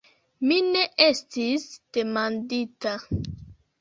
[0.51, 1.67] Mi ne estis
[1.99, 2.95] demandita.